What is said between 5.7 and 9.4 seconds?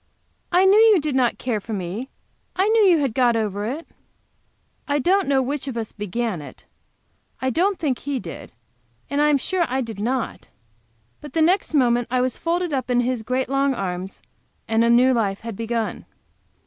us began it, I don't think he did, and I am